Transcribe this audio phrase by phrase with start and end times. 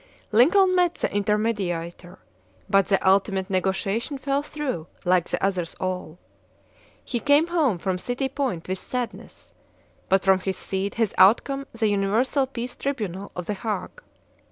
[0.31, 2.17] Lincoln met the intermediator,
[2.67, 6.17] but the ultimate negotiation fell through, like the others all.
[7.05, 9.53] He came home from City Point with sadness,
[10.09, 14.01] but from his seed has outcome the Universal Peace Tribunal of The Hague.